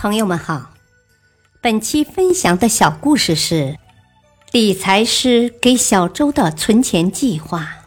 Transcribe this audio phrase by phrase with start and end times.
[0.00, 0.74] 朋友们好，
[1.60, 3.80] 本期分享的小故事是
[4.52, 7.78] 理财师给小周的存钱计划。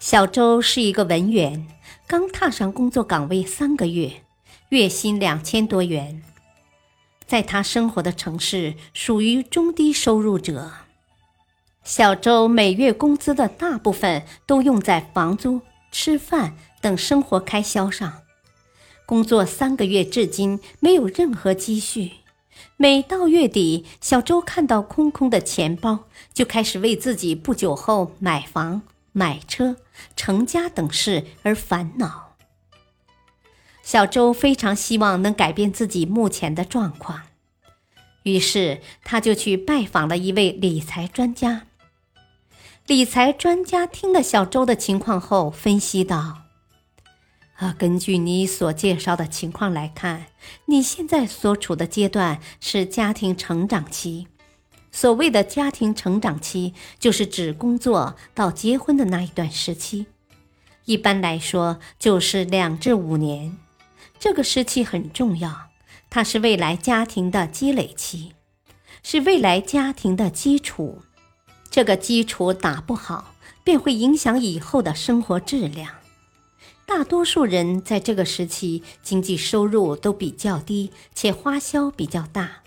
[0.00, 1.68] 小周是一个文员，
[2.06, 4.22] 刚踏上工作岗位三个月，
[4.70, 6.22] 月薪两千多元，
[7.26, 10.72] 在他生活的城市属于中低收入者。
[11.84, 15.60] 小周每月工资的大部分都用在房租、
[15.92, 18.22] 吃饭等生活开销上。
[19.06, 22.10] 工作三个月至今没有任何积蓄，
[22.76, 29.76] 每到月底，小周看到空空的钱包，就开始为自己不久后买房、买车、
[30.16, 32.34] 成家等事而烦恼。
[33.84, 37.22] 小周非常希望能改变自己目前的状况，
[38.24, 41.68] 于是他就去拜访了一位理财专家。
[42.88, 46.45] 理财专家听了小周的情况后，分析道。
[47.56, 50.26] 啊，根据你所介绍的情况来看，
[50.66, 54.28] 你现在所处的阶段是家庭成长期。
[54.92, 60.06] 所谓的家庭成长期，就是指工作到结婚的那一段时期。
[60.84, 63.56] 一般来说，就是两至五年。
[64.18, 65.68] 这个时期很重要，
[66.08, 68.32] 它是未来家庭的积累期，
[69.02, 71.02] 是未来家庭的基础。
[71.70, 75.90] 这个基础打不好，便会影响以后的生活质量。
[76.86, 82.62] 大多数人在这个时期经济收入都比较低，且花销比较大。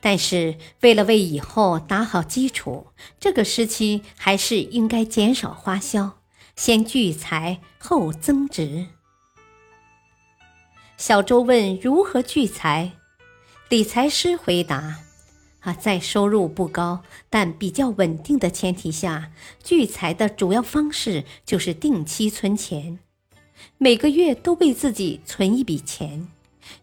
[0.00, 2.88] 但是，为了为以后打好基础，
[3.20, 6.18] 这个时期还是应该减少花销，
[6.56, 8.86] 先聚财后增值。
[10.96, 12.92] 小周问：“如何聚财？”
[13.70, 14.96] 理财师回答
[15.60, 19.30] ：“啊，在收入不高但比较稳定的前提下，
[19.62, 22.98] 聚财的主要方式就是定期存钱。”
[23.78, 26.28] 每个月都为自己存一笔钱，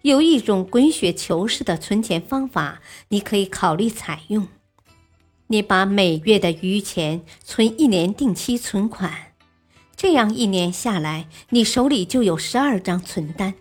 [0.02, 4.48] 有一种滚雪球式的存钱方法，你可以考虑采用。
[5.48, 9.33] 你把每月的余钱存一年定期存款，
[9.95, 13.53] 这样一年下来，你手里就有十二张存单。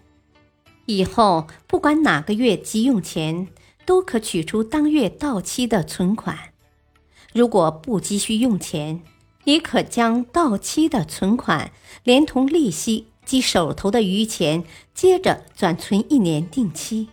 [0.86, 3.48] 以后不管哪个月急用钱，
[3.84, 6.38] 都可取出当月到期的存款。
[7.32, 9.02] 如果不急需用钱，
[9.44, 11.72] 你可将到期的存款
[12.04, 14.64] 连同利息及手头的余钱，
[14.94, 17.08] 接着转存一年定期。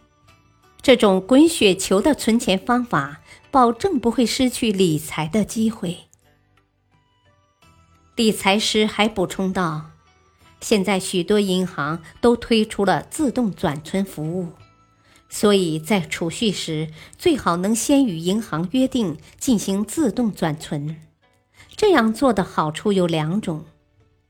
[0.82, 5.98] 这种滚雪球的存钱方法，保证不会失去理财的机会。
[8.16, 9.92] 理财师还补充道
[10.62, 14.50] ：“现在许多银行都推出了自动转存服务，
[15.30, 21.02] 所以在储蓄时最好能先与银行约定进行自动转存。”
[21.80, 23.64] 这样做的好处有两种：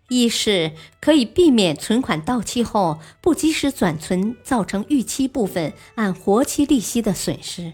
[0.10, 7.74] 一是可以避免存款到期后不及时转存造成逾期部分按活期利息的损失；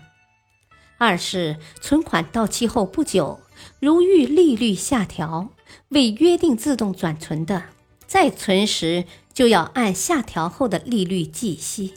[0.97, 3.41] 二是存款到期后不久，
[3.81, 5.49] 如遇利率下调，
[5.89, 7.63] 未约定自动转存的，
[8.07, 9.03] 再存时
[9.33, 11.95] 就要按下调后的利率计息；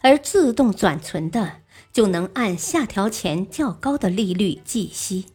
[0.00, 1.58] 而自动转存的，
[1.92, 5.26] 就能按下调前较高的利率计息。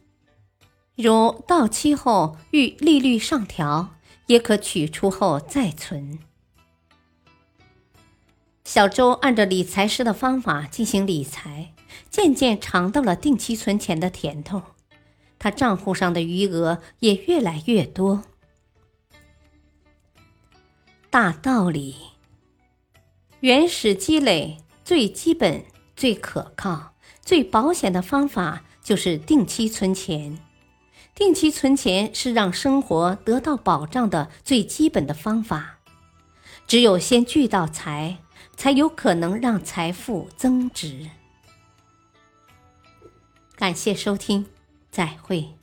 [1.00, 3.94] 如到期后遇利率上调，
[4.26, 6.18] 也可取出后再存。
[8.64, 11.72] 小周按照理财师的方法进行理财，
[12.10, 14.60] 渐渐尝到了定期存钱的甜头，
[15.38, 18.24] 他账户上的余额也越来越多。
[21.10, 21.94] 大道理：
[23.38, 30.36] 原始积累最基本、最可靠、最保险的方法就是定期存钱。
[31.18, 35.80] 定期存钱是让生活得到保障的最基本的方法。
[36.64, 38.18] 只有先聚到财，
[38.56, 41.10] 才有可能让财富增值。
[43.56, 44.46] 感谢收听，
[44.92, 45.57] 再会。